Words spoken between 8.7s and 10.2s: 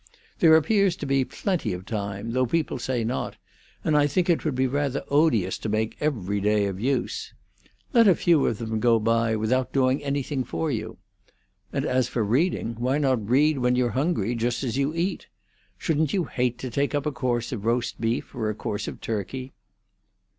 go by without doing